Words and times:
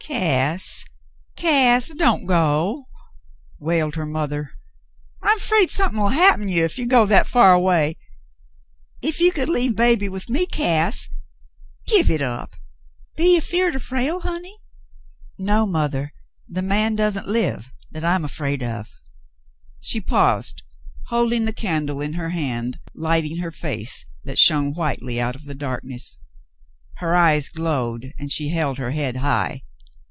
"Cass, 0.07 0.83
Cass, 1.37 1.89
don't 1.89 2.25
go," 2.25 2.87
wailed 3.59 3.95
her 3.95 4.05
mother. 4.05 4.49
"I'm 5.21 5.37
afraid 5.37 5.69
somethin'll 5.69 6.09
happen 6.09 6.49
you 6.49 6.65
if 6.65 6.77
you 6.79 6.85
go 6.87 7.05
that 7.05 7.27
far 7.27 7.53
away. 7.53 7.95
If 9.03 9.21
you 9.21 9.31
could 9.31 9.47
leave 9.47 9.75
baby 9.75 10.09
with 10.09 10.27
me, 10.27 10.47
Cass! 10.47 11.07
Give 11.87 12.07
hit 12.09 12.21
up. 12.21 12.55
Be 13.15 13.35
ye 13.35 13.39
'feared 13.39 13.75
o' 13.75 13.79
Frale, 13.79 14.19
honey?" 14.21 14.57
"No, 15.37 15.65
mother, 15.67 16.11
the 16.49 16.63
man 16.63 16.95
doesn't 16.95 17.27
live 17.27 17.71
that 17.91 18.03
I'm 18.03 18.25
afraid 18.25 18.61
of." 18.63 18.89
She 19.79 20.01
paused, 20.01 20.63
holding 21.07 21.45
the 21.45 21.53
candle 21.53 22.01
in 22.01 22.13
her 22.13 22.31
hand, 22.31 22.79
lighting 22.95 23.37
her 23.37 23.51
face 23.51 24.05
that 24.25 24.39
shone 24.39 24.73
whitely 24.73 25.21
out 25.21 25.35
of 25.37 25.45
the 25.45 25.55
darkness. 25.55 26.17
Her 26.95 27.15
eyes 27.15 27.47
glowed, 27.49 28.11
and 28.19 28.31
she 28.33 28.49
held 28.49 28.77
her 28.79 28.91
head 28.91 29.17
high. 29.17 29.61